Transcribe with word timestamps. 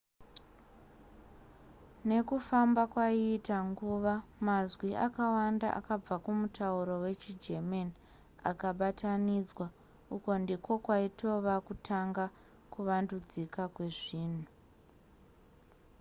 nekufamba 2.09 2.83
kwaiita 2.93 3.57
nguva 3.69 4.13
mazwi 4.47 4.89
akawanda 5.05 5.67
akabva 5.79 6.15
kumutauro 6.23 6.93
wechigerman 7.03 7.89
akabatanidzwa 8.49 9.67
uku 10.15 10.29
ndiko 10.43 10.71
kwaitova 10.85 11.53
kutanga 11.67 12.25
kuvandudzika 12.73 13.61
kwezvinhu 13.75 14.47